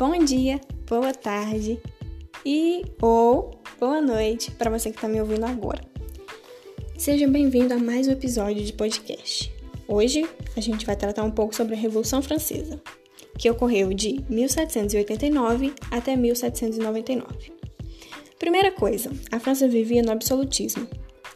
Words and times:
Bom 0.00 0.16
dia, 0.24 0.58
boa 0.88 1.12
tarde 1.12 1.78
e 2.42 2.86
ou 3.02 3.60
boa 3.78 4.00
noite 4.00 4.50
para 4.50 4.70
você 4.70 4.88
que 4.88 4.96
está 4.96 5.06
me 5.06 5.20
ouvindo 5.20 5.44
agora. 5.44 5.82
Seja 6.96 7.28
bem-vindo 7.28 7.74
a 7.74 7.76
mais 7.76 8.08
um 8.08 8.12
episódio 8.12 8.64
de 8.64 8.72
podcast. 8.72 9.52
Hoje 9.86 10.26
a 10.56 10.60
gente 10.62 10.86
vai 10.86 10.96
tratar 10.96 11.22
um 11.22 11.30
pouco 11.30 11.54
sobre 11.54 11.74
a 11.74 11.78
Revolução 11.78 12.22
Francesa, 12.22 12.80
que 13.36 13.50
ocorreu 13.50 13.92
de 13.92 14.24
1789 14.30 15.74
até 15.90 16.16
1799. 16.16 17.52
Primeira 18.38 18.72
coisa, 18.72 19.10
a 19.30 19.38
França 19.38 19.68
vivia 19.68 20.02
no 20.02 20.12
absolutismo. 20.12 20.88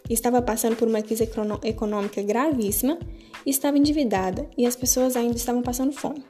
Estava 0.08 0.40
passando 0.40 0.74
por 0.74 0.88
uma 0.88 1.02
crise 1.02 1.28
econômica 1.62 2.22
gravíssima, 2.22 2.98
estava 3.44 3.76
endividada 3.76 4.48
e 4.56 4.64
as 4.64 4.74
pessoas 4.74 5.16
ainda 5.16 5.36
estavam 5.36 5.60
passando 5.60 5.92
fome. 5.92 6.24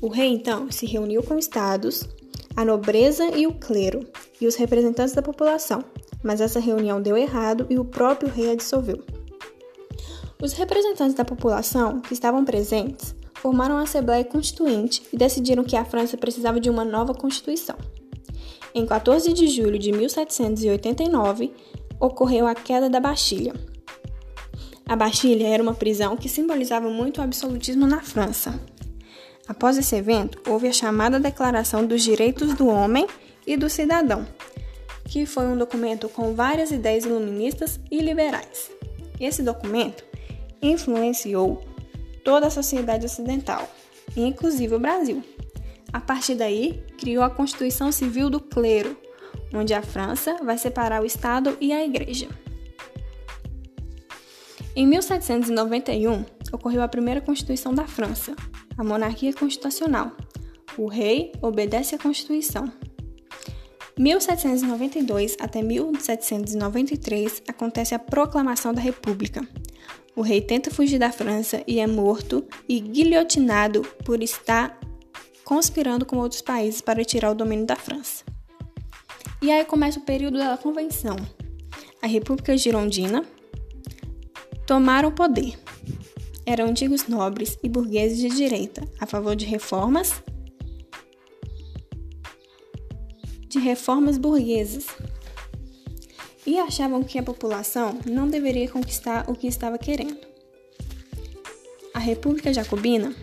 O 0.00 0.08
rei 0.08 0.28
então 0.28 0.70
se 0.70 0.84
reuniu 0.84 1.22
com 1.22 1.38
estados, 1.38 2.06
a 2.54 2.64
nobreza 2.64 3.36
e 3.36 3.46
o 3.46 3.54
clero 3.54 4.06
e 4.40 4.46
os 4.46 4.54
representantes 4.54 5.14
da 5.14 5.22
população, 5.22 5.82
mas 6.22 6.40
essa 6.40 6.60
reunião 6.60 7.00
deu 7.00 7.16
errado 7.16 7.66
e 7.70 7.78
o 7.78 7.84
próprio 7.84 8.30
rei 8.30 8.50
a 8.50 8.54
dissolveu. 8.54 9.02
Os 10.42 10.52
representantes 10.52 11.14
da 11.14 11.24
população 11.24 12.00
que 12.00 12.12
estavam 12.12 12.44
presentes 12.44 13.14
formaram 13.34 13.76
uma 13.76 13.84
Assembleia 13.84 14.24
Constituinte 14.24 15.02
e 15.12 15.16
decidiram 15.16 15.64
que 15.64 15.76
a 15.76 15.84
França 15.84 16.16
precisava 16.16 16.60
de 16.60 16.68
uma 16.68 16.84
nova 16.84 17.14
Constituição. 17.14 17.76
Em 18.74 18.84
14 18.84 19.32
de 19.32 19.46
julho 19.46 19.78
de 19.78 19.92
1789, 19.92 21.52
ocorreu 21.98 22.46
a 22.46 22.54
queda 22.54 22.90
da 22.90 23.00
Bastilha. 23.00 23.54
A 24.86 24.94
Bastilha 24.94 25.46
era 25.46 25.62
uma 25.62 25.74
prisão 25.74 26.16
que 26.16 26.28
simbolizava 26.28 26.88
muito 26.90 27.18
o 27.18 27.24
absolutismo 27.24 27.86
na 27.86 28.00
França. 28.00 28.60
Após 29.48 29.78
esse 29.78 29.94
evento, 29.94 30.40
houve 30.48 30.66
a 30.66 30.72
chamada 30.72 31.20
Declaração 31.20 31.86
dos 31.86 32.02
Direitos 32.02 32.54
do 32.54 32.66
Homem 32.66 33.06
e 33.46 33.56
do 33.56 33.70
Cidadão, 33.70 34.26
que 35.04 35.24
foi 35.24 35.46
um 35.46 35.56
documento 35.56 36.08
com 36.08 36.34
várias 36.34 36.70
ideias 36.70 37.04
iluministas 37.04 37.78
e 37.90 38.00
liberais. 38.00 38.70
Esse 39.20 39.42
documento 39.42 40.04
influenciou 40.60 41.62
toda 42.24 42.48
a 42.48 42.50
sociedade 42.50 43.06
ocidental, 43.06 43.68
inclusive 44.16 44.74
o 44.74 44.80
Brasil. 44.80 45.22
A 45.92 46.00
partir 46.00 46.34
daí, 46.34 46.84
criou 46.98 47.22
a 47.22 47.30
Constituição 47.30 47.92
Civil 47.92 48.28
do 48.28 48.40
Clero, 48.40 48.96
onde 49.54 49.72
a 49.72 49.80
França 49.80 50.36
vai 50.42 50.58
separar 50.58 51.02
o 51.02 51.06
Estado 51.06 51.56
e 51.60 51.72
a 51.72 51.84
Igreja. 51.84 52.28
Em 54.74 54.86
1791, 54.86 56.24
ocorreu 56.52 56.82
a 56.82 56.88
primeira 56.88 57.20
Constituição 57.20 57.72
da 57.72 57.86
França, 57.86 58.34
a 58.76 58.84
monarquia 58.84 59.32
constitucional. 59.32 60.12
O 60.76 60.86
rei 60.86 61.32
obedece 61.40 61.94
à 61.94 61.98
Constituição. 61.98 62.70
1792 63.98 65.36
até 65.40 65.62
1793 65.62 67.42
acontece 67.48 67.94
a 67.94 67.98
proclamação 67.98 68.74
da 68.74 68.80
República. 68.80 69.46
O 70.14 70.20
rei 70.20 70.40
tenta 70.40 70.70
fugir 70.70 70.98
da 70.98 71.10
França 71.10 71.62
e 71.66 71.78
é 71.78 71.86
morto 71.86 72.44
e 72.68 72.78
guilhotinado 72.78 73.82
por 74.04 74.22
estar 74.22 74.78
conspirando 75.44 76.04
com 76.04 76.16
outros 76.18 76.42
países 76.42 76.80
para 76.80 77.04
tirar 77.04 77.30
o 77.30 77.34
domínio 77.34 77.66
da 77.66 77.76
França. 77.76 78.24
E 79.40 79.50
aí 79.50 79.64
começa 79.64 79.98
o 79.98 80.02
período 80.02 80.38
da 80.38 80.56
Convenção. 80.56 81.16
A 82.02 82.06
República 82.06 82.56
Girondina 82.56 83.24
tomaram 84.66 85.08
o 85.08 85.12
poder 85.12 85.65
eram 86.46 86.68
antigos 86.68 87.08
nobres 87.08 87.58
e 87.62 87.68
burgueses 87.68 88.18
de 88.18 88.28
direita, 88.28 88.88
a 89.00 89.06
favor 89.06 89.34
de 89.34 89.44
reformas 89.44 90.22
de 93.48 93.58
reformas 93.58 94.18
burguesas. 94.18 94.86
E 96.46 96.58
achavam 96.58 97.02
que 97.02 97.18
a 97.18 97.22
população 97.22 97.98
não 98.06 98.28
deveria 98.28 98.68
conquistar 98.68 99.28
o 99.28 99.34
que 99.34 99.48
estava 99.48 99.78
querendo. 99.78 100.18
A 101.92 101.98
República 101.98 102.52
Jacobina 102.52 103.14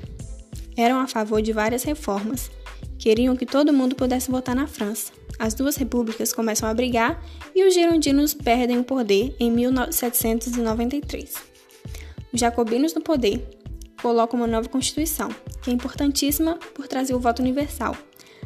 eram 0.75 0.99
a 0.99 1.07
favor 1.07 1.41
de 1.41 1.53
várias 1.53 1.83
reformas. 1.83 2.51
Queriam 2.97 3.35
que 3.35 3.45
todo 3.45 3.71
mundo 3.71 3.95
pudesse 3.95 4.29
votar 4.29 4.55
na 4.55 4.67
França. 4.67 5.13
As 5.39 5.53
duas 5.53 5.75
repúblicas 5.75 6.33
começam 6.33 6.67
a 6.67 6.73
brigar 6.73 7.23
e 7.55 7.65
os 7.65 7.73
girondinos 7.73 8.33
perdem 8.33 8.79
o 8.79 8.83
poder 8.83 9.35
em 9.39 9.51
1793. 9.51 11.52
Os 12.33 12.39
jacobinos 12.39 12.95
no 12.95 13.01
poder 13.01 13.47
colocam 14.01 14.39
uma 14.39 14.47
nova 14.47 14.67
Constituição, 14.67 15.29
que 15.61 15.69
é 15.69 15.73
importantíssima 15.73 16.57
por 16.73 16.87
trazer 16.87 17.13
o 17.13 17.19
voto 17.19 17.41
universal. 17.41 17.95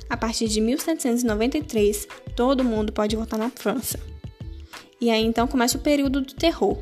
A 0.09 0.17
partir 0.17 0.47
de 0.47 0.59
1793, 0.59 2.07
todo 2.35 2.63
mundo 2.63 2.91
pode 2.91 3.15
votar 3.15 3.39
na 3.39 3.49
França. 3.49 3.97
E 4.99 5.09
aí 5.09 5.23
então 5.23 5.47
começa 5.47 5.77
o 5.77 5.81
período 5.81 6.21
do 6.21 6.33
terror. 6.33 6.77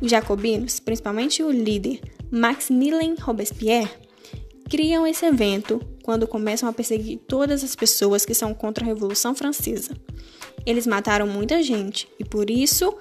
Os 0.00 0.10
jacobinos, 0.10 0.80
principalmente 0.80 1.42
o 1.42 1.50
líder 1.50 2.00
Maximilien 2.30 3.16
Robespierre, 3.20 3.90
criam 4.68 5.06
esse 5.06 5.26
evento 5.26 5.80
quando 6.02 6.26
começam 6.26 6.68
a 6.68 6.72
perseguir 6.72 7.18
todas 7.28 7.62
as 7.62 7.76
pessoas 7.76 8.24
que 8.24 8.34
são 8.34 8.54
contra 8.54 8.84
a 8.84 8.86
Revolução 8.86 9.34
Francesa. 9.34 9.94
Eles 10.64 10.86
mataram 10.86 11.26
muita 11.26 11.62
gente 11.62 12.08
e 12.18 12.24
por 12.24 12.48
isso 12.48 12.96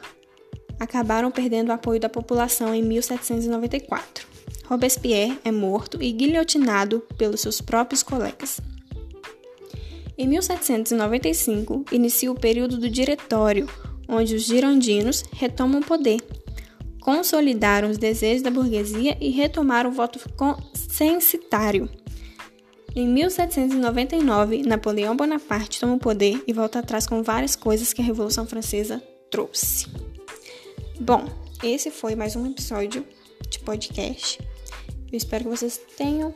acabaram 0.80 1.30
perdendo 1.30 1.70
o 1.70 1.74
apoio 1.74 2.00
da 2.00 2.10
população 2.10 2.74
em 2.74 2.82
1794. 2.82 4.28
Robespierre 4.66 5.38
é 5.44 5.52
morto 5.52 6.02
e 6.02 6.12
guilhotinado 6.12 7.04
pelos 7.18 7.42
seus 7.42 7.60
próprios 7.60 8.04
colegas. 8.04 8.62
Em 10.18 10.28
1795, 10.28 11.86
inicia 11.92 12.32
o 12.32 12.40
período 12.40 12.78
do 12.78 12.90
Diretório, 12.90 13.68
onde 14.08 14.36
os 14.36 14.44
girondinos 14.44 15.24
retomam 15.32 15.82
o 15.82 15.86
poder, 15.86 16.20
consolidaram 17.00 17.90
os 17.90 17.98
desejos 17.98 18.44
da 18.44 18.52
burguesia 18.52 19.18
e 19.20 19.30
retomaram 19.30 19.90
o 19.90 19.94
voto 19.94 20.20
censitário. 20.74 21.90
Em 22.96 23.08
1799, 23.08 24.64
Napoleão 24.64 25.16
Bonaparte 25.16 25.80
toma 25.80 25.94
o 25.94 26.00
poder 26.00 26.44
e 26.46 26.54
volta 26.54 26.80
atrás 26.80 27.08
com 27.08 27.24
várias 27.24 27.56
coisas 27.56 27.94
que 27.94 28.02
a 28.02 28.06
Revolução 28.06 28.46
Francesa 28.46 29.02
trouxe. 29.32 29.88
Bom, 31.00 31.24
esse 31.64 31.90
foi 31.90 32.14
mais 32.14 32.36
um 32.36 32.46
episódio 32.46 33.06
de 33.50 33.58
podcast. 33.60 34.38
Eu 35.10 35.18
espero 35.18 35.46
que 35.46 35.50
vocês 35.50 35.80
tenham 35.96 36.36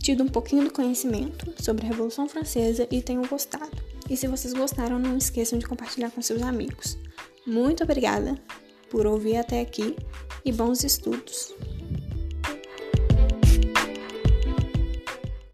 tido 0.00 0.24
um 0.24 0.28
pouquinho 0.28 0.64
do 0.64 0.72
conhecimento 0.72 1.52
sobre 1.62 1.84
a 1.84 1.88
Revolução 1.90 2.26
Francesa 2.26 2.88
e 2.90 3.02
tenham 3.02 3.22
gostado. 3.26 3.70
E 4.08 4.16
se 4.16 4.26
vocês 4.26 4.54
gostaram, 4.54 4.98
não 4.98 5.18
esqueçam 5.18 5.58
de 5.58 5.66
compartilhar 5.66 6.10
com 6.10 6.22
seus 6.22 6.40
amigos. 6.40 6.96
Muito 7.46 7.84
obrigada 7.84 8.34
por 8.88 9.06
ouvir 9.06 9.36
até 9.36 9.60
aqui 9.60 9.94
e 10.42 10.50
bons 10.50 10.82
estudos! 10.82 11.54